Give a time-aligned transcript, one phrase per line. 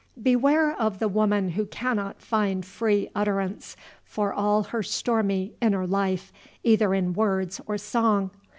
[0.19, 6.33] Beware of the woman who cannot find free utterance for all her stormy inner life
[6.63, 8.31] either in words or song!